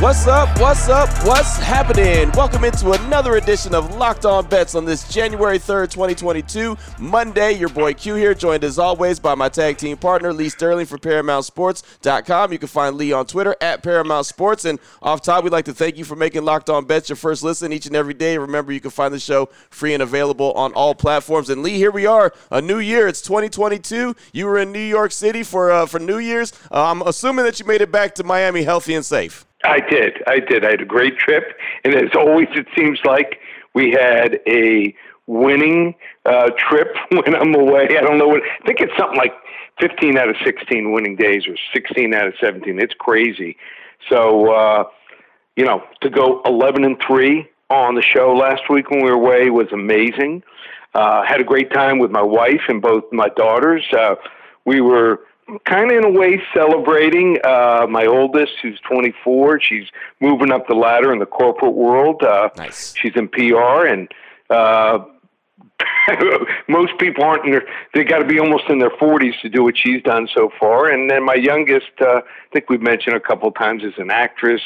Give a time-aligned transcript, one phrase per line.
[0.00, 0.60] What's up?
[0.60, 1.08] What's up?
[1.26, 2.30] What's happening?
[2.30, 7.54] Welcome into another edition of Locked On Bets on this January 3rd, 2022, Monday.
[7.54, 10.98] Your boy Q here, joined as always by my tag team partner, Lee Sterling for
[10.98, 12.52] ParamountSports.com.
[12.52, 14.64] You can find Lee on Twitter at Paramount Sports.
[14.64, 17.42] And off top, we'd like to thank you for making Locked On Bets your first
[17.42, 18.38] listen each and every day.
[18.38, 21.50] Remember, you can find the show free and available on all platforms.
[21.50, 23.08] And Lee, here we are, a new year.
[23.08, 24.14] It's 2022.
[24.32, 26.52] You were in New York City for uh, for New Year's.
[26.70, 29.44] Uh, I'm assuming that you made it back to Miami healthy and safe.
[29.64, 30.22] I did.
[30.26, 30.64] I did.
[30.64, 33.40] I had a great trip, and as always, it seems like
[33.74, 34.94] we had a
[35.26, 35.94] winning
[36.24, 37.88] uh, trip when I'm away.
[37.96, 38.42] I don't know what.
[38.42, 39.34] I think it's something like
[39.80, 42.80] 15 out of 16 winning days, or 16 out of 17.
[42.80, 43.56] It's crazy.
[44.08, 44.84] So, uh,
[45.56, 49.16] you know, to go 11 and three on the show last week when we were
[49.16, 50.42] away was amazing.
[50.94, 53.84] Uh, had a great time with my wife and both my daughters.
[53.92, 54.14] Uh,
[54.64, 55.20] we were
[55.64, 59.60] kind of in a way celebrating uh, my oldest, who's 24.
[59.60, 59.86] She's
[60.20, 62.22] moving up the ladder in the corporate world.
[62.22, 62.94] Uh, nice.
[62.96, 64.08] She's in PR, and
[64.50, 65.04] uh,
[66.68, 67.66] most people aren't in their.
[67.94, 70.88] They got to be almost in their 40s to do what she's done so far.
[70.88, 74.10] And then my youngest, uh, I think we've mentioned a couple of times, is an
[74.10, 74.62] actress.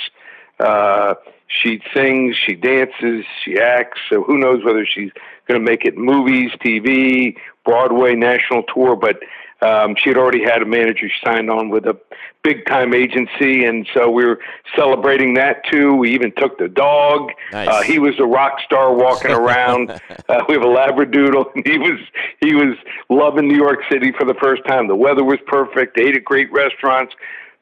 [0.58, 1.14] Uh,
[1.46, 4.00] she sings, she dances, she acts.
[4.08, 5.10] So who knows whether she's
[5.48, 8.96] going to make it movies, TV, Broadway, national tour.
[8.96, 9.20] But
[9.62, 11.96] um, she had already had a manager signed on with a
[12.42, 14.40] big time agency, and so we were
[14.76, 15.94] celebrating that too.
[15.94, 17.30] We even took the dog.
[17.52, 17.68] Nice.
[17.68, 19.90] Uh, he was a rock star walking around.
[20.28, 22.00] uh, we have a labradoodle, and he was
[22.40, 22.76] he was
[23.08, 24.88] loving New York City for the first time.
[24.88, 25.96] The weather was perfect.
[25.96, 27.14] They Ate at great restaurants.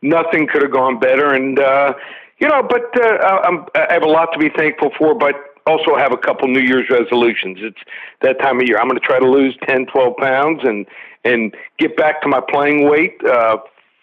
[0.02, 1.92] Nothing could have gone better, and uh,
[2.38, 2.62] you know.
[2.62, 5.34] But uh, I'm, I have a lot to be thankful for, but
[5.66, 7.58] also have a couple New Year's resolutions.
[7.60, 7.78] It's
[8.22, 8.78] that time of year.
[8.78, 10.86] I'm going to try to lose 10, 12 pounds and
[11.24, 13.58] and get back to my playing weight, uh,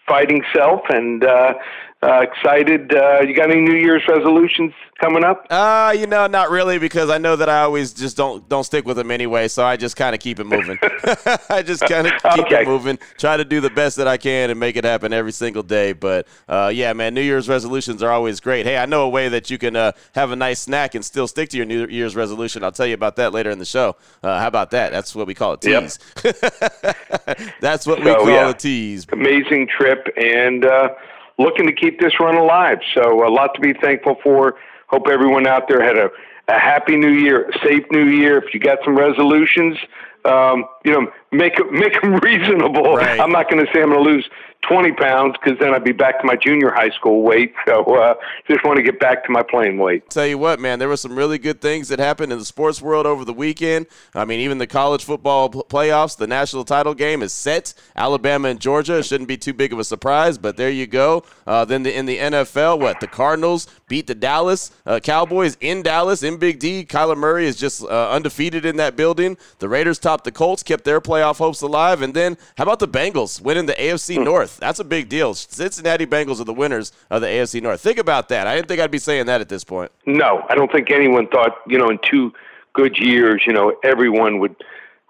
[0.06, 1.54] fighting self, and uh,
[2.02, 2.94] uh, excited.
[2.94, 5.46] Uh, you got any New Year's resolutions coming up?
[5.50, 8.84] Uh, you know, not really, because I know that I always just don't don't stick
[8.86, 9.48] with them anyway.
[9.48, 10.78] So I just kind of keep it moving.
[11.50, 12.62] I just kind of keep Okay.
[12.62, 12.98] it moving.
[13.18, 15.92] Try to do the best that I can and make it happen every single day.
[15.92, 18.64] But uh, yeah, man, New Year's resolutions are always great.
[18.64, 21.26] Hey, I know a way that you can uh, have a nice snack and still
[21.26, 22.62] stick to your New Year's resolution.
[22.62, 23.96] I'll tell you about that later in the show.
[24.22, 24.92] Uh, how about that?
[24.92, 25.82] That's what we call it Yep.
[25.82, 25.98] tease.
[27.60, 28.50] That's what we call yeah.
[28.50, 29.06] a tease.
[29.12, 30.90] Amazing trip, and uh,
[31.38, 32.78] looking to keep this run alive.
[32.94, 34.56] So a lot to be thankful for.
[34.88, 36.10] Hope everyone out there had a,
[36.48, 38.38] a happy New Year, a safe New Year.
[38.38, 39.76] If you got some resolutions,
[40.24, 42.96] um, you know, make make them reasonable.
[42.96, 43.20] Right.
[43.20, 44.28] I'm not going to say I'm going to lose
[44.62, 47.54] 20 pounds because then I'd be back to my junior high school weight.
[47.66, 48.14] So uh,
[48.46, 50.10] just want to get back to my playing weight.
[50.10, 52.82] Tell you what, man, there were some really good things that happened in the sports
[52.82, 53.86] world over the weekend.
[54.14, 57.72] I mean, even the college football playoffs, the national title game is set.
[57.96, 61.24] Alabama and Georgia it shouldn't be too big of a surprise, but there you go.
[61.46, 65.82] Uh, then the, in the NFL, what the Cardinals beat the Dallas uh, Cowboys in
[65.82, 66.84] Dallas in Big D.
[66.84, 69.38] Kyler Murray is just uh, undefeated in that building.
[69.60, 72.88] The Raiders topped the Colts, kept their playoff hopes alive, and then how about the
[72.88, 74.47] Bengals winning the AFC North?
[74.56, 75.34] That's a big deal.
[75.34, 77.80] Cincinnati Bengals are the winners of the AFC North.
[77.80, 78.46] Think about that.
[78.46, 79.92] I didn't think I'd be saying that at this point.
[80.06, 82.32] No, I don't think anyone thought, you know, in two
[82.72, 84.56] good years, you know, everyone would,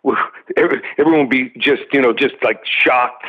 [0.02, 0.18] would
[0.56, 3.26] every- everyone would be just, you know, just like shocked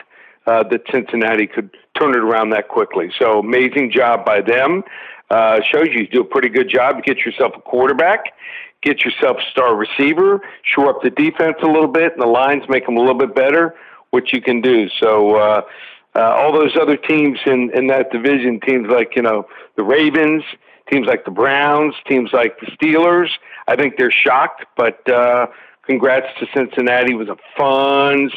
[0.48, 3.12] uh, that Cincinnati could turn it around that quickly.
[3.19, 4.84] So amazing job by them.
[5.30, 7.03] Uh, shows you do a pretty good job.
[7.03, 8.34] Get yourself a quarterback,
[8.81, 12.64] get yourself a star receiver, shore up the defense a little bit, and the lines
[12.68, 13.75] make them a little bit better.
[14.12, 14.90] What you can do.
[15.00, 15.36] So.
[15.36, 15.62] Uh,
[16.16, 20.44] uh, all those other teams in, in that division, teams like, you know, the Ravens,
[20.92, 23.30] teams like the Browns, teams like the Steelers,
[23.68, 25.48] I think they're shocked, but uh,
[25.86, 27.14] congrats to Cincinnati.
[27.14, 28.31] It was a fun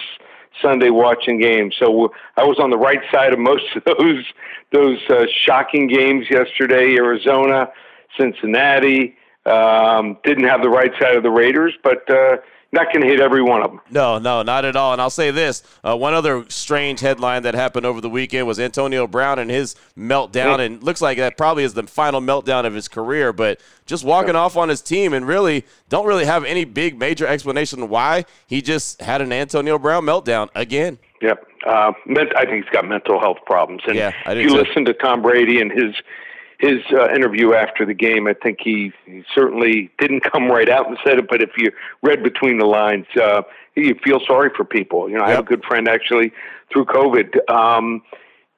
[0.60, 1.72] Sunday watching game.
[1.78, 4.24] So I was on the right side of most of those
[4.72, 6.96] those uh, shocking games yesterday.
[6.96, 7.70] Arizona,
[8.18, 9.16] Cincinnati.
[9.44, 12.36] Um, didn't have the right side of the Raiders, but uh,
[12.72, 13.80] not going to hit every one of them.
[13.90, 14.92] No, no, not at all.
[14.92, 18.58] And I'll say this: uh, one other strange headline that happened over the weekend was
[18.58, 22.74] Antonio Brown and his meltdown, and looks like that probably is the final meltdown of
[22.74, 23.32] his career.
[23.32, 27.26] But just walking off on his team, and really don't really have any big major
[27.26, 30.98] explanation why he just had an Antonio Brown meltdown again.
[31.20, 31.46] Yep.
[31.66, 31.92] Uh,
[32.36, 33.82] I think he's got mental health problems.
[33.86, 34.54] And Yeah, I if you too.
[34.56, 35.94] listen to Tom Brady and his
[36.62, 40.86] his uh, interview after the game, I think he, he certainly didn't come right out
[40.88, 41.26] and said it.
[41.28, 41.72] But if you
[42.02, 43.42] read between the lines, uh,
[43.74, 45.10] you feel sorry for people.
[45.10, 46.32] You know, I have a good friend actually
[46.72, 47.50] through COVID.
[47.50, 48.02] Um,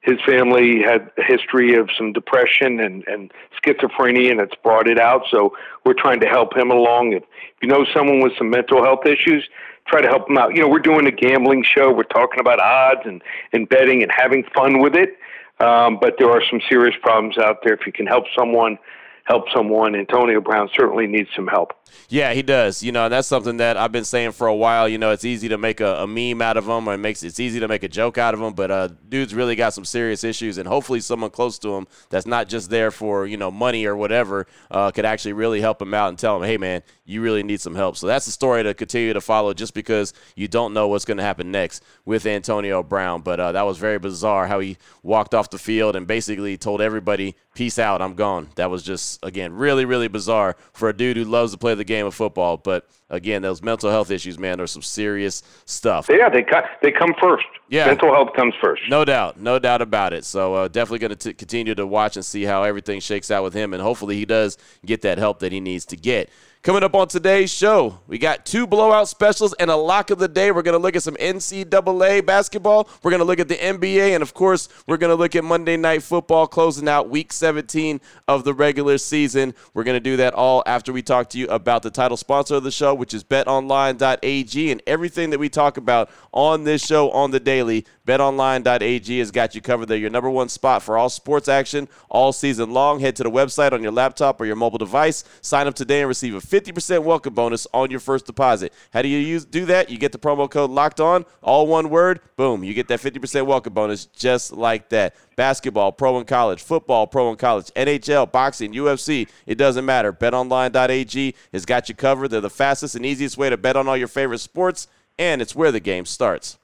[0.01, 4.99] his family had a history of some depression and, and schizophrenia, and it's brought it
[4.99, 5.23] out.
[5.31, 7.13] So we're trying to help him along.
[7.13, 7.23] If
[7.63, 9.49] you know someone with some mental health issues,
[9.87, 10.53] try to help them out.
[10.55, 11.91] You know, we're doing a gambling show.
[11.91, 15.17] We're talking about odds and, and betting and having fun with it.
[15.59, 17.73] Um, but there are some serious problems out there.
[17.73, 18.77] If you can help someone
[19.25, 19.95] help someone.
[19.95, 21.73] Antonio Brown certainly needs some help.
[22.09, 22.83] Yeah, he does.
[22.83, 24.87] You know, that's something that I've been saying for a while.
[24.87, 27.23] You know, it's easy to make a, a meme out of him, or it makes
[27.23, 28.53] it's easy to make a joke out of him.
[28.53, 32.27] But uh, dude's really got some serious issues, and hopefully, someone close to him that's
[32.27, 35.93] not just there for you know money or whatever uh, could actually really help him
[35.93, 37.95] out and tell him, hey man, you really need some help.
[37.97, 41.17] So that's the story to continue to follow, just because you don't know what's going
[41.17, 43.21] to happen next with Antonio Brown.
[43.21, 46.81] But uh, that was very bizarre how he walked off the field and basically told
[46.81, 51.17] everybody, "Peace out, I'm gone." That was just again really really bizarre for a dude
[51.17, 52.57] who loves to play the game of football.
[52.57, 56.07] But again, those mental health issues, man, are some serious stuff.
[56.09, 57.45] Yeah, they come they come first.
[57.69, 58.81] Yeah, mental health comes first.
[58.89, 60.25] No doubt, no doubt about it.
[60.25, 63.53] So uh, definitely going to continue to watch and see how everything shakes out with
[63.53, 66.29] him, and hopefully he does get that help that he needs to get.
[66.65, 70.27] Coming up on today's show, we got two blowout specials and a lock of the
[70.27, 70.49] day.
[70.49, 72.89] We're going to look at some NCAA basketball.
[73.03, 74.15] We're going to look at the NBA.
[74.15, 78.01] And of course, we're going to look at Monday Night Football closing out week 17
[78.27, 79.53] of the regular season.
[79.75, 82.55] We're going to do that all after we talk to you about the title sponsor
[82.55, 84.71] of the show, which is betonline.ag.
[84.71, 89.53] And everything that we talk about on this show on the daily, betonline.ag has got
[89.53, 89.87] you covered.
[89.87, 93.01] They're your number one spot for all sports action all season long.
[93.01, 95.23] Head to the website on your laptop or your mobile device.
[95.41, 98.71] Sign up today and receive a 50% welcome bonus on your first deposit.
[98.93, 99.89] How do you use do that?
[99.89, 103.45] You get the promo code locked on, all one word, boom, you get that 50%
[103.45, 105.15] welcome bonus just like that.
[105.35, 110.13] Basketball, pro and college, football, pro and college, NHL, boxing, UFC, it doesn't matter.
[110.13, 112.29] BetOnline.ag has got you covered.
[112.29, 114.87] They're the fastest and easiest way to bet on all your favorite sports,
[115.19, 116.57] and it's where the game starts.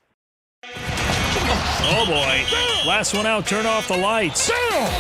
[0.64, 2.88] Oh boy.
[2.88, 4.50] Last one out, turn off the lights.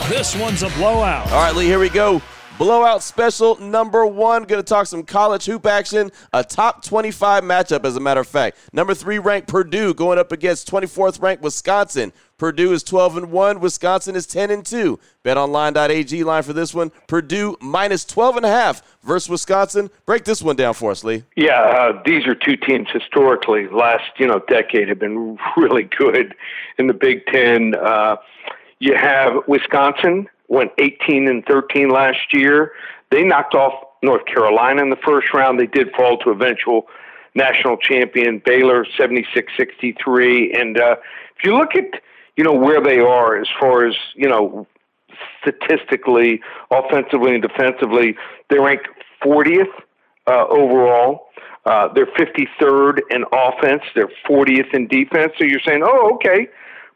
[0.09, 1.31] This one's a blowout.
[1.31, 2.21] All right, Lee, here we go.
[2.61, 4.43] Blowout special number one.
[4.43, 6.11] Going to talk some college hoop action.
[6.31, 8.55] A top 25 matchup, as a matter of fact.
[8.71, 12.13] Number three ranked Purdue going up against 24th ranked Wisconsin.
[12.37, 13.59] Purdue is 12 and 1.
[13.61, 14.99] Wisconsin is 10 and 2.
[15.25, 16.91] BetOnline.ag line for this one.
[17.07, 19.89] Purdue minus 12 and a half versus Wisconsin.
[20.05, 21.23] Break this one down for us, Lee.
[21.35, 26.35] Yeah, uh, these are two teams historically last you know decade have been really good
[26.77, 27.73] in the Big Ten.
[27.73, 28.17] Uh,
[28.77, 32.73] you have Wisconsin went 18 and 13 last year.
[33.09, 35.59] They knocked off North Carolina in the first round.
[35.59, 36.87] They did fall to eventual
[37.33, 40.97] national champion Baylor 76-63 and uh,
[41.37, 42.01] if you look at
[42.35, 44.67] you know where they are as far as you know
[45.39, 48.17] statistically offensively and defensively
[48.49, 48.89] they rank ranked
[49.23, 49.71] 40th
[50.27, 51.27] uh, overall.
[51.65, 53.83] Uh, they're 53rd in offense.
[53.95, 55.31] They're 40th in defense.
[55.37, 56.49] So you're saying oh okay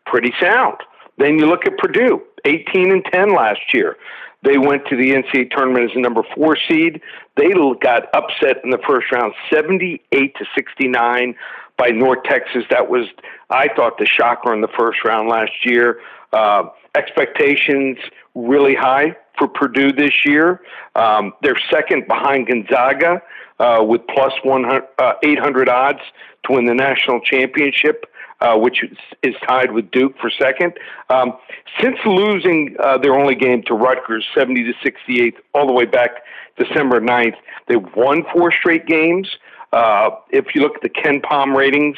[0.06, 0.76] pretty sound
[1.18, 3.98] then you look at Purdue 18 and 10 last year.
[4.44, 7.02] They went to the NCAA tournament as a number four seed.
[7.36, 7.50] They
[7.82, 11.36] got upset in the first round, 78 to 69
[11.78, 12.64] by North Texas.
[12.70, 13.08] That was,
[13.50, 16.00] I thought, the shocker in the first round last year.
[16.32, 16.66] Uh,
[16.96, 17.98] expectations
[18.36, 20.62] really high for Purdue this year.
[20.96, 23.22] Um, they're second behind Gonzaga
[23.60, 26.00] uh, with plus 100, uh, 800 odds
[26.46, 28.06] to win the national championship
[28.42, 28.84] uh, which
[29.24, 30.74] is, tied with Duke for second.
[31.10, 31.34] Um,
[31.82, 36.24] since losing uh, their only game to Rutgers, 70 to 68, all the way back
[36.58, 37.36] December 9th,
[37.68, 39.30] they've won four straight games.
[39.72, 41.98] Uh, if you look at the KenPom ratings,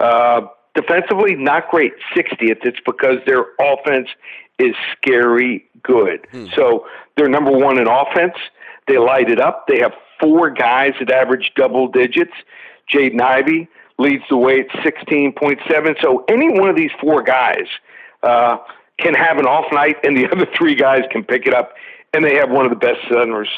[0.00, 0.42] uh,
[0.74, 2.64] defensively, not great, 60th.
[2.64, 4.08] It's because their offense
[4.58, 6.26] is scary good.
[6.30, 6.46] Hmm.
[6.54, 8.34] So they're number one in offense.
[8.86, 9.66] They light it up.
[9.66, 12.32] They have four guys that average double digits.
[12.92, 16.02] Jaden Ivey, leads the way at 16.7.
[16.02, 17.66] So any one of these four guys
[18.22, 18.58] uh,
[18.98, 21.74] can have an off night, and the other three guys can pick it up,
[22.12, 23.48] and they have one of the best centers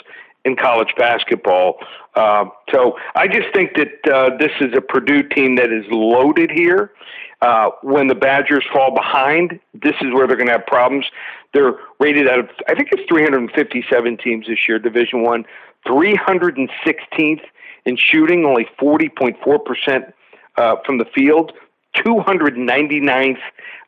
[0.45, 1.79] in college basketball.
[2.15, 6.51] Uh, so I just think that uh, this is a Purdue team that is loaded
[6.51, 6.93] here.
[7.41, 11.07] Uh, when the Badgers fall behind, this is where they're going to have problems.
[11.55, 15.45] They're rated out of I think it's 357 teams this year, Division One,
[15.87, 17.43] 316th
[17.85, 20.15] in shooting, only 40.4 percent
[20.59, 21.53] uh, from the field.
[21.97, 23.39] 299th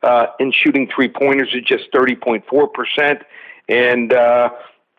[0.03, 3.23] uh, in shooting three pointers at just 30.4%.
[3.69, 4.51] And uh,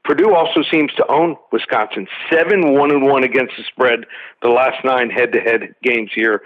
[0.03, 2.07] Purdue also seems to own Wisconsin.
[2.29, 4.05] 7 1 and 1 against the spread
[4.41, 6.41] the last nine head to head games here.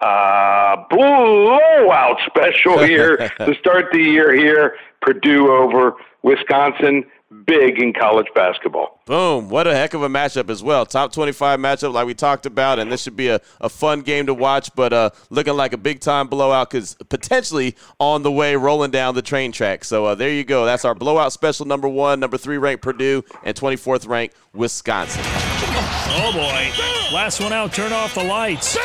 [0.00, 4.76] Uh, blowout special here to start the year here.
[5.02, 7.04] Purdue over Wisconsin.
[7.46, 9.00] Big in college basketball.
[9.06, 9.48] Boom.
[9.48, 10.84] What a heck of a matchup as well.
[10.84, 14.26] Top 25 matchup, like we talked about, and this should be a, a fun game
[14.26, 18.56] to watch, but uh, looking like a big time blowout because potentially on the way
[18.56, 19.84] rolling down the train track.
[19.84, 20.64] So uh, there you go.
[20.64, 25.22] That's our blowout special number one, number three ranked Purdue, and 24th ranked Wisconsin.
[25.24, 27.14] Oh boy.
[27.14, 28.76] Last one out, turn off the lights.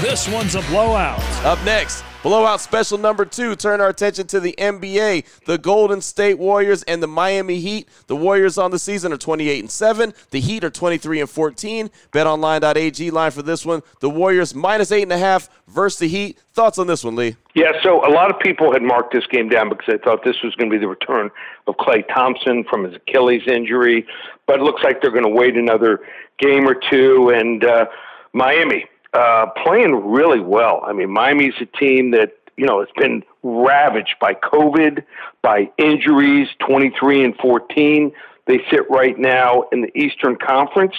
[0.00, 1.20] This one's a blowout.
[1.44, 3.54] Up next, Blowout special number two.
[3.54, 5.44] Turn our attention to the NBA.
[5.44, 7.88] The Golden State Warriors and the Miami Heat.
[8.08, 10.12] The Warriors on the season are 28 and 7.
[10.32, 11.88] The Heat are 23 and 14.
[12.10, 13.80] BetOnline.ag line for this one.
[14.00, 16.36] The Warriors minus eight and a half versus the Heat.
[16.52, 17.36] Thoughts on this one, Lee?
[17.54, 20.42] Yeah, so a lot of people had marked this game down because they thought this
[20.42, 21.30] was going to be the return
[21.68, 24.04] of Klay Thompson from his Achilles injury,
[24.48, 26.00] but it looks like they're going to wait another
[26.40, 27.30] game or two.
[27.32, 27.86] And uh,
[28.32, 30.82] Miami, uh, playing really well.
[30.84, 35.04] I mean, Miami's a team that you know has been ravaged by COVID,
[35.42, 36.48] by injuries.
[36.58, 38.12] Twenty three and fourteen.
[38.46, 40.94] They sit right now in the Eastern Conference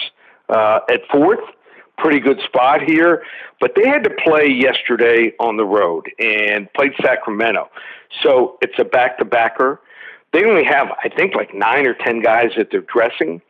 [0.48, 1.40] uh, at fourth.
[1.96, 3.24] Pretty good spot here,
[3.60, 7.68] but they had to play yesterday on the road and played Sacramento.
[8.22, 9.80] So it's a back to backer.
[10.32, 13.42] They only have, I think, like nine or ten guys that they're dressing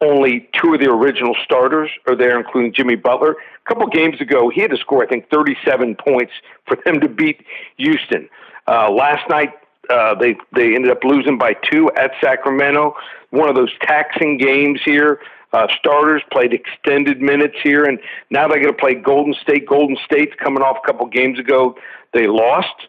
[0.00, 3.32] only two of the original starters are there, including Jimmy Butler.
[3.32, 6.32] A couple games ago, he had to score, I think, 37 points
[6.66, 7.44] for them to beat
[7.76, 8.28] Houston.
[8.66, 9.52] Uh, last night,
[9.90, 12.94] uh, they they ended up losing by two at Sacramento.
[13.30, 15.20] One of those taxing games here.
[15.52, 19.66] Uh, starters played extended minutes here, and now they're going to play Golden State.
[19.68, 21.76] Golden State's coming off a couple games ago.
[22.12, 22.88] They lost,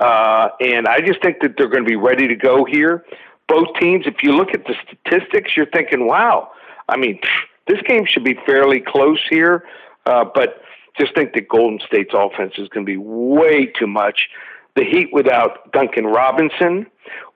[0.00, 3.04] uh, and I just think that they're going to be ready to go here
[3.48, 6.50] both teams, if you look at the statistics, you're thinking, wow,
[6.88, 7.20] I mean,
[7.66, 9.64] this game should be fairly close here.
[10.04, 10.60] Uh, but
[10.98, 14.28] just think that Golden State's offense is going to be way too much.
[14.74, 16.86] The Heat without Duncan Robinson,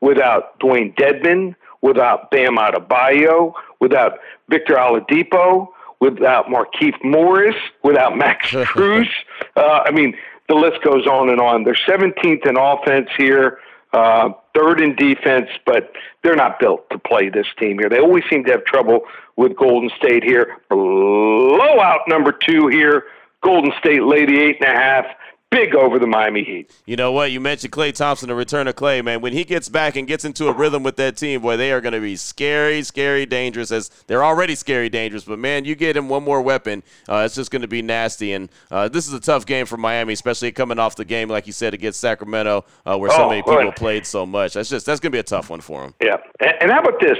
[0.00, 5.68] without Dewayne Dedmon, without Bam Adebayo, without Victor Oladipo,
[6.00, 9.08] without Markieff Morris, without Max Strus.
[9.56, 10.14] uh, I mean,
[10.48, 11.64] the list goes on and on.
[11.64, 13.58] They're 17th in offense here
[13.92, 15.92] uh, third in defense, but
[16.22, 17.88] they're not built to play this team here.
[17.88, 19.00] They always seem to have trouble
[19.36, 20.58] with Golden State here.
[20.68, 23.04] Blowout number two here.
[23.42, 25.06] Golden State lady eight and a half
[25.50, 26.70] big over the Miami Heat.
[26.86, 27.32] You know what?
[27.32, 29.20] You mentioned Klay Thompson, the return of Klay, man.
[29.20, 31.80] When he gets back and gets into a rhythm with that team, boy, they are
[31.80, 33.70] going to be scary, scary, dangerous.
[33.70, 35.24] As they're already scary, dangerous.
[35.24, 38.32] But man, you get him one more weapon, uh, it's just going to be nasty.
[38.32, 41.46] And uh, this is a tough game for Miami, especially coming off the game, like
[41.46, 44.54] you said, against Sacramento, uh, where so oh, many people played so much.
[44.54, 45.94] That's just that's going to be a tough one for them.
[46.00, 47.18] Yeah, and, and how about this?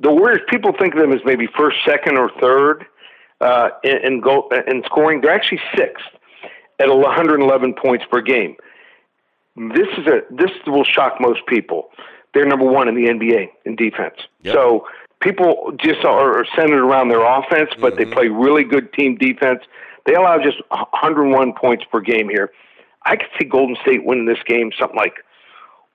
[0.00, 2.86] The Warriors, people think of them as maybe first, second, or third
[3.40, 5.20] uh, in, in, goal, in scoring.
[5.20, 6.04] They're actually sixth
[6.78, 8.56] at 111 points per game.
[9.56, 11.90] This is a this will shock most people.
[12.34, 14.16] They're number one in the NBA in defense.
[14.42, 14.54] Yep.
[14.54, 14.86] So
[15.20, 18.10] people just are centered around their offense, but mm-hmm.
[18.10, 19.60] they play really good team defense.
[20.06, 22.50] They allow just 101 points per game here.
[23.04, 25.14] I could see Golden State winning this game something like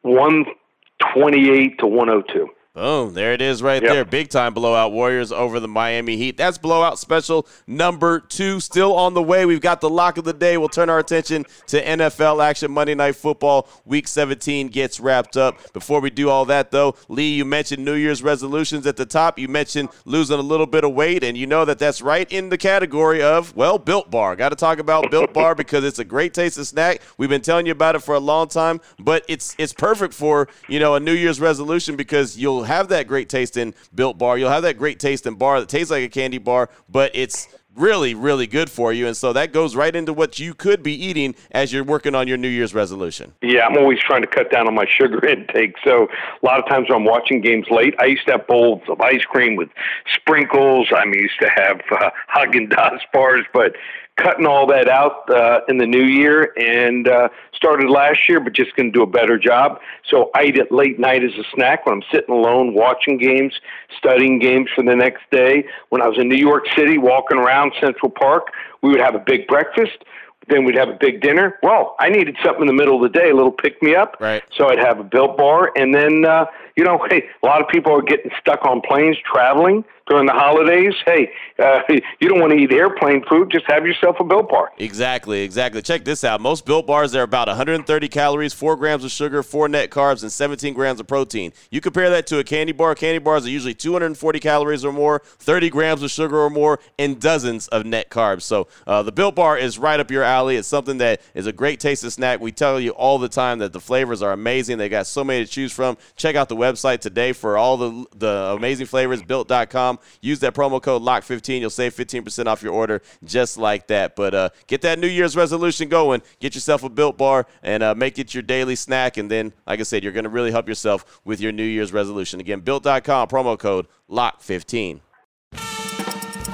[0.02, 2.50] 128 to 102.
[2.74, 3.14] Boom.
[3.14, 3.92] There it is right yep.
[3.92, 4.04] there.
[4.04, 6.38] Big time blowout Warriors over the Miami Heat.
[6.38, 8.60] That's blowout special number two.
[8.60, 9.46] Still on the way.
[9.46, 10.58] We've got the lock of the day.
[10.58, 12.72] We'll turn our attention to NFL action.
[12.72, 15.72] Monday Night Football Week 17 gets wrapped up.
[15.74, 19.38] Before we do all that, though, Lee, you mentioned New Year's resolutions at the top.
[19.38, 22.50] You mentioned losing a little bit of weight, and you know that that's right in
[22.50, 24.36] the category of, well, Built Bar.
[24.36, 27.02] Got to talk about Built Bar because it's a great tasting snack.
[27.20, 30.48] We've been telling you about it for a long time, but it's it's perfect for,
[30.68, 34.18] you know, a New Year's resolution because you'll you'll have that great taste in Built
[34.18, 34.38] Bar.
[34.38, 37.50] You'll have that great taste in bar that tastes like a candy bar, but it's
[37.76, 39.08] really, really good for you.
[39.08, 42.28] And so that goes right into what you could be eating as you're working on
[42.28, 43.34] your New Year's resolution.
[43.42, 45.76] Yeah, I'm always trying to cut down on my sugar intake.
[45.84, 48.82] So a lot of times when I'm watching games late, I used to have bowls
[48.88, 49.70] of ice cream with
[50.14, 50.88] sprinkles.
[50.96, 53.76] I mean, used to have uh, Haagen-Dazs bars, but
[54.18, 58.54] cutting all that out uh, in the new year and uh, started last year, but
[58.54, 59.80] just going to do a better job.
[60.10, 63.54] So I eat it late night as a snack when I'm sitting alone watching games,
[63.98, 65.66] studying games for the next day.
[65.90, 68.48] When I was in New York City walking around Central Park,
[68.82, 70.04] we would have a big breakfast.
[70.50, 71.58] Then we'd have a big dinner.
[71.64, 74.18] Well, I needed something in the middle of the day, a little pick me up.
[74.20, 74.44] Right.
[74.56, 75.72] So I'd have a built bar.
[75.78, 79.18] And then, uh, you know, hey, a lot of people are getting stuck on planes
[79.26, 79.86] traveling.
[80.08, 81.82] During the holidays, hey, uh,
[82.20, 83.50] you don't want to eat airplane food.
[83.52, 84.72] Just have yourself a Built Bar.
[84.78, 85.82] Exactly, exactly.
[85.82, 86.42] Check this out.
[86.42, 90.32] Most Built Bars are about 130 calories, 4 grams of sugar, 4 net carbs, and
[90.32, 91.54] 17 grams of protein.
[91.72, 92.96] You compare that to a candy bar.
[92.96, 97.20] Candy bars are usually 240 calories or more, 30 grams of sugar or more, and
[97.20, 98.42] dozens of net carbs.
[98.42, 100.58] So uh, the Built Bar is right up your alley.
[100.58, 102.42] It's something that is a great tasting snack.
[102.42, 104.78] We tell you all the time that the flavors are amazing.
[104.78, 105.98] They got so many to choose from.
[106.16, 109.93] Check out the website today for all the, the amazing flavors, built.com.
[110.22, 111.60] Use that promo code LOCK15.
[111.60, 114.16] You'll save 15% off your order just like that.
[114.16, 116.22] But uh, get that New Year's resolution going.
[116.40, 119.18] Get yourself a Built Bar and uh, make it your daily snack.
[119.18, 121.94] And then, like I said, you're going to really help yourself with your New Year's
[121.94, 122.40] resolution.
[122.40, 125.02] Again, built.com, promo code LOCK15.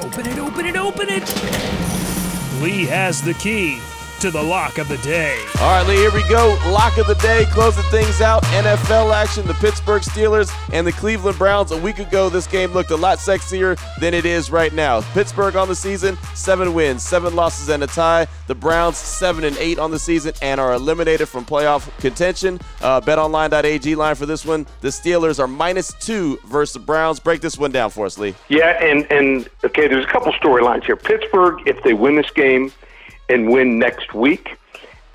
[0.01, 2.62] Open it, open it, open it.
[2.62, 3.79] Lee has the key
[4.20, 5.38] to the lock of the day.
[5.62, 6.58] All right, Lee, here we go.
[6.68, 8.44] Lock of the day, closing things out.
[8.44, 11.72] NFL action, the Pittsburgh Steelers and the Cleveland Browns.
[11.72, 15.02] A week ago, this game looked a lot sexier than it is right now.
[15.14, 18.28] Pittsburgh on the season, seven wins, seven losses, and a tie.
[18.48, 22.60] The Browns, seven and eight on the season and are eliminated from playoff contention.
[22.82, 24.68] Uh, BetOnline.ag line for this one.
[24.82, 27.20] The Steelers are minus two versus the Browns.
[27.20, 28.36] Break this one down for us, Lee.
[28.50, 30.98] Yeah, and, and okay, there's a couple storylines here.
[30.98, 32.72] Pittsburgh, if they win this game,
[33.30, 34.58] and win next week,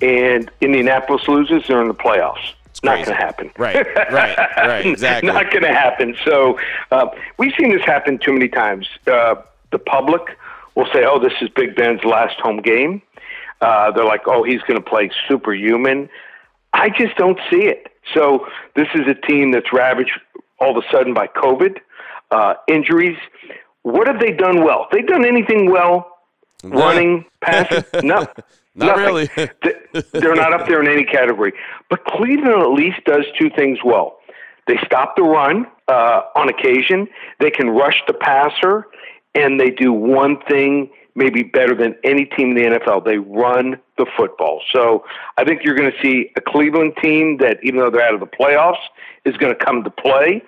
[0.01, 2.53] and Indianapolis loses, they're in the playoffs.
[2.67, 3.51] It's not going to happen.
[3.57, 4.87] Right, right, right.
[4.95, 5.31] Exactly.
[5.31, 6.17] not going to happen.
[6.25, 6.59] So
[6.91, 8.89] uh, we've seen this happen too many times.
[9.07, 9.37] Uh,
[9.71, 10.23] the public
[10.75, 13.01] will say, "Oh, this is Big Ben's last home game."
[13.61, 16.09] Uh, they're like, "Oh, he's going to play superhuman."
[16.73, 17.93] I just don't see it.
[18.13, 20.19] So this is a team that's ravaged
[20.59, 21.79] all of a sudden by COVID
[22.33, 23.17] uh, injuries.
[23.83, 24.89] What have they done well?
[24.91, 26.14] Have they done anything well
[26.65, 27.85] running, passing.
[28.03, 28.27] No,
[28.77, 29.05] not nothing.
[29.05, 29.31] really.
[30.13, 31.53] They're not up there in any category.
[31.89, 34.19] But Cleveland at least does two things well.
[34.67, 37.07] They stop the run uh, on occasion.
[37.39, 38.87] They can rush the passer,
[39.35, 43.05] and they do one thing maybe better than any team in the NFL.
[43.05, 44.61] They run the football.
[44.73, 45.05] So
[45.37, 48.21] I think you're going to see a Cleveland team that, even though they're out of
[48.21, 48.83] the playoffs,
[49.25, 50.43] is going to come to play.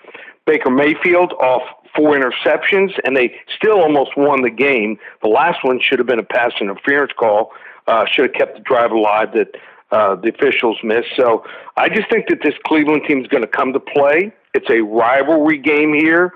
[0.47, 1.63] Baker Mayfield off
[1.95, 4.99] four interceptions, and they still almost won the game.
[5.23, 7.53] The last one should have been a pass interference call.
[7.87, 9.55] Uh, should have kept the drive alive that
[9.93, 11.09] uh, the officials missed.
[11.17, 11.45] So
[11.77, 14.33] I just think that this Cleveland team is going to come to play.
[14.55, 16.33] It's a rivalry game here.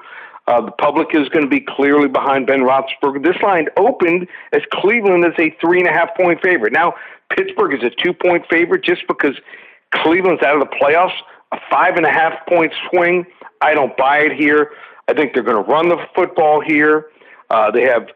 [0.47, 3.23] Uh, the public is going to be clearly behind Ben Roethlisberger.
[3.23, 6.73] This line opened as Cleveland is a three and a half point favorite.
[6.73, 6.95] Now
[7.30, 9.37] Pittsburgh is a two point favorite just because
[9.95, 11.14] Cleveland's out of the playoffs.
[11.52, 13.26] A five and a half point swing.
[13.61, 14.70] I don't buy it here.
[15.11, 17.07] I think they're going to run the football here.
[17.51, 18.07] Uh, they have,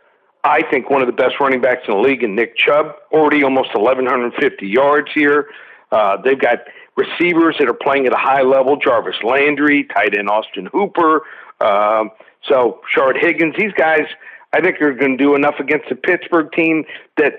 [0.45, 3.43] I think, one of the best running backs in the league in Nick Chubb, already
[3.43, 5.49] almost 1,150 yards here.
[5.91, 6.59] Uh, they've got
[6.97, 11.23] receivers that are playing at a high level Jarvis Landry, tight end Austin Hooper.
[11.61, 12.13] Um,
[12.49, 14.07] so, Rashard Higgins, these guys,
[14.53, 16.85] I think, are going to do enough against the Pittsburgh team
[17.17, 17.35] that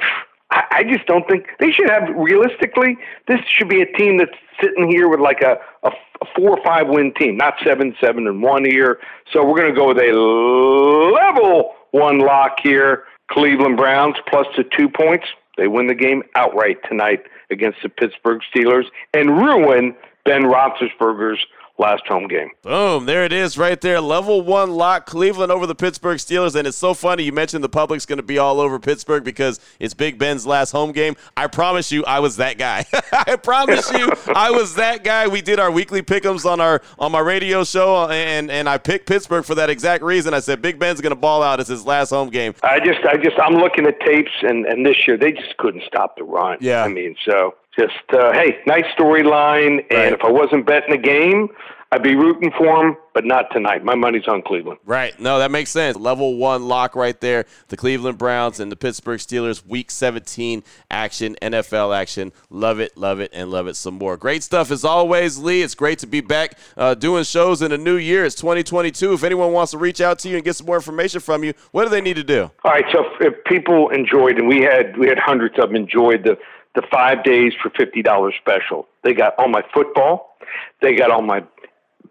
[0.52, 4.90] I, just don't think they should have, realistically, this should be a team that's sitting
[4.90, 5.92] here with like a, a
[6.36, 9.00] four or five win team, not seven, seven, and one here.
[9.34, 13.04] So we're going to go with a level one lock here.
[13.32, 15.26] Cleveland Browns plus the two points.
[15.58, 21.46] They win the game outright tonight against the Pittsburgh Steelers and ruin Ben Roethlisberger's
[21.78, 22.50] last home game.
[22.62, 24.00] Boom, there it is right there.
[24.00, 26.56] Level one lock, Cleveland over the Pittsburgh Steelers.
[26.56, 29.60] And it's so funny you mentioned the public's going to be all over Pittsburgh because
[29.80, 31.16] it's Big Ben's last home game.
[31.36, 32.86] I promise you, I was that guy.
[33.12, 35.28] I promise you, I was that guy.
[35.28, 38.78] We did our weekly pickums on our on my radio show, uh, and and I
[38.78, 40.34] picked Pittsburgh for that exact reason.
[40.34, 41.60] I said Big Ben's going to ball out.
[41.60, 42.54] It's his last home game.
[42.64, 45.84] I just, I just, I'm looking at tapes, and and this year they just couldn't
[45.86, 46.58] stop the run.
[46.62, 46.84] Yeah.
[46.84, 49.86] I mean, so just uh, hey, nice storyline.
[49.90, 50.14] And Right.
[50.14, 51.50] if I wasn't betting a game,
[51.92, 53.86] I'd be rooting for them, but not tonight.
[53.86, 54.80] My money's on Cleveland.
[54.86, 55.18] Right.
[55.20, 55.96] No, that makes sense.
[55.96, 57.46] Level one lock right there.
[57.70, 62.34] The Cleveland Browns and the Pittsburgh Steelers, week 17 action, NFL action.
[62.50, 64.18] Love it, love it, and love it some more.
[64.18, 65.62] Great stuff as always, Lee.
[65.62, 68.26] It's great to be back uh, doing shows in the new year.
[68.26, 69.14] It's 2022.
[69.14, 71.54] If anyone wants to reach out to you and get some more information from you,
[71.72, 72.52] what do they need to do?
[72.66, 75.76] All right, so if, if people enjoyed, and we had we had hundreds of them
[75.78, 76.38] enjoyed the
[76.76, 78.88] the five days for fifty dollars special.
[79.04, 80.38] They got all my football,
[80.82, 81.44] they got all my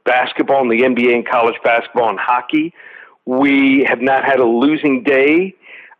[0.04, 2.74] basketball and the NBA and college basketball and hockey.
[3.26, 5.54] We have not had a losing day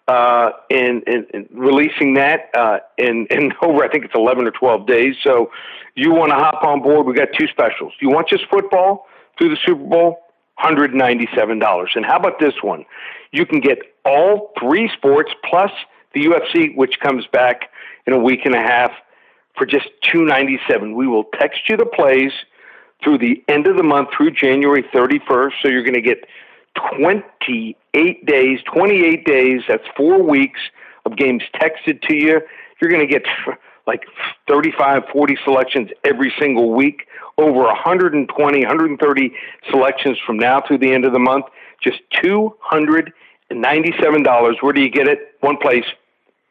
[0.09, 4.51] uh, in, in, in releasing that uh, in, in over, I think it's 11 or
[4.51, 5.17] 12 days.
[5.23, 5.51] So
[5.95, 7.93] you want to hop on board, we got two specials.
[8.01, 9.07] You want just football
[9.39, 10.21] through the Super Bowl?
[10.63, 11.89] $197.
[11.97, 12.85] And how about this one?
[13.33, 15.73] You can get all three sports plus
[16.15, 17.71] the UFC, which comes back
[18.07, 18.91] in a week and a half
[19.57, 20.95] for just 297.
[20.95, 22.33] We will text you the plays
[23.03, 25.53] through the end of the month through January 31st.
[25.63, 26.25] So you're going to get
[26.97, 30.61] 28 days, 28 days, that's four weeks
[31.05, 32.41] of games texted to you.
[32.81, 33.25] You're going to get
[33.87, 34.05] like
[34.49, 37.07] 35, 40 selections every single week,
[37.39, 39.33] over 120, 130
[39.71, 41.45] selections from now through the end of the month,
[41.83, 44.63] just $297.
[44.63, 45.35] Where do you get it?
[45.41, 45.85] One place,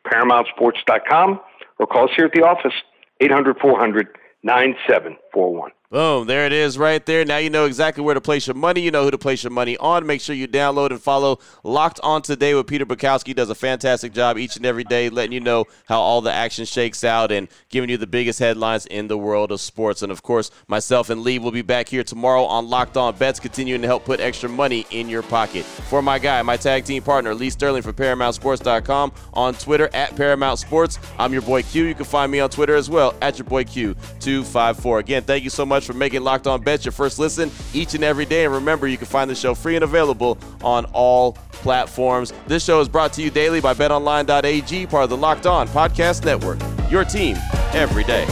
[0.05, 1.39] ParamountSports.com,
[1.79, 2.73] or call us here at the office,
[3.21, 4.07] 800 400
[4.43, 5.71] 9741.
[5.93, 7.23] Boom, there it is right there.
[7.23, 8.81] Now you know exactly where to place your money.
[8.81, 10.07] You know who to place your money on.
[10.07, 13.35] Make sure you download and follow Locked On Today with Peter Bukowski.
[13.35, 16.65] Does a fantastic job each and every day letting you know how all the action
[16.65, 20.01] shakes out and giving you the biggest headlines in the world of sports.
[20.01, 23.39] And of course, myself and Lee will be back here tomorrow on Locked On Bets,
[23.39, 25.63] continuing to help put extra money in your pocket.
[25.63, 30.57] For my guy, my tag team partner, Lee Sterling from ParamountSports.com on Twitter at Paramount
[30.57, 30.97] Sports.
[31.19, 31.83] I'm your boy Q.
[31.83, 34.99] You can find me on Twitter as well at your boy Q254.
[34.99, 37.93] Again, thank you so much much for making Locked On Bets your first listen each
[37.93, 38.45] and every day.
[38.45, 42.33] And remember, you can find the show free and available on all platforms.
[42.47, 46.25] This show is brought to you daily by betonline.ag, part of the Locked On Podcast
[46.25, 46.59] Network.
[46.89, 47.37] Your team
[47.73, 48.25] every day.